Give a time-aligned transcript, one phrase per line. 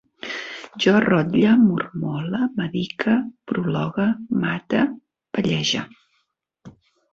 [0.85, 3.19] Jo rotlle, mormole, medique,
[3.53, 4.09] prologue,
[4.47, 4.83] mate,
[5.39, 5.87] pellege